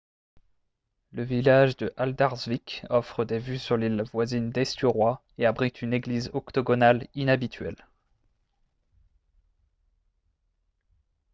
[1.11, 6.31] le village de haldarsvík offre des vues sur l’île voisine d’eysturoy et abrite une église
[6.33, 7.77] octogonale inhabituelle